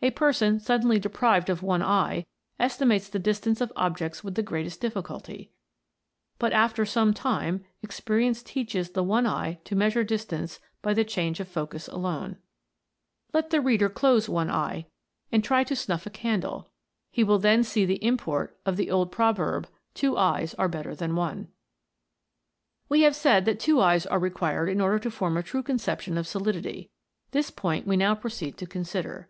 [0.00, 2.24] A person suddenly deprived of one eye
[2.60, 5.50] estimates the dis tance of objects with the greatest difficulty;
[6.38, 11.40] but after some time, experience teaches the one eye to measure distance by the change
[11.40, 12.36] of focus alone.
[13.32, 14.86] Let the reader close one eye,
[15.32, 16.68] and try to snuff a 108 TWO EYES ARE BETTER THAN ONE.
[16.70, 16.72] candle,
[17.10, 20.94] he will then see the import of the old pro verb," Two eyes are better
[20.94, 21.48] than one."
[22.88, 26.16] We have said that two eyes are reqxiired in order to form a true conception
[26.16, 26.92] of solidity;
[27.32, 29.28] this point we now proceed to consider.